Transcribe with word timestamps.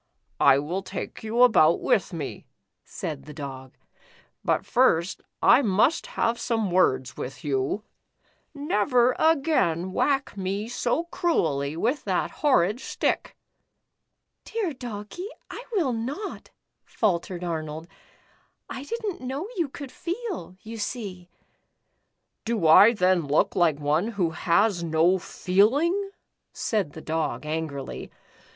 "I 0.39 0.57
will 0.57 0.81
take 0.81 1.21
you 1.23 1.43
about 1.43 1.79
with 1.79 2.11
me," 2.11 2.47
said 2.83 3.25
the 3.25 3.35
Dog," 3.35 3.77
but 4.43 4.65
first 4.65 5.21
I 5.43 5.61
must 5.61 6.07
have 6.17 6.39
some 6.39 6.71
words 6.71 7.17
with 7.17 7.43
you. 7.43 7.83
The 8.55 8.61
Iron 8.61 8.67
Dog. 8.69 8.79
165 8.93 9.13
Never 9.13 9.31
again 9.31 9.93
whack 9.93 10.35
me 10.35 10.67
so 10.67 11.03
cruelly 11.11 11.77
with 11.77 12.03
that 12.05 12.31
horrid 12.41 12.79
stick." 12.79 13.37
"Dear 14.43 14.73
Doggie, 14.73 15.29
I 15.51 15.65
will 15.73 15.93
not," 15.93 16.49
faltered 16.83 17.43
Arnold," 17.43 17.87
I 18.71 18.81
did 18.81 19.05
n't 19.05 19.21
know 19.21 19.47
you 19.55 19.69
could 19.69 19.91
feel, 19.91 20.55
you 20.61 20.77
see."" 20.79 21.29
Do 22.43 22.65
I 22.65 22.93
then 22.93 23.27
look 23.27 23.55
like 23.55 23.79
one 23.79 24.07
who 24.07 24.31
has 24.31 24.83
no 24.83 25.19
feel 25.19 25.77
ing?" 25.77 26.09
said 26.53 26.93
the 26.93 27.01
Dog, 27.01 27.45
angrily. 27.45 28.09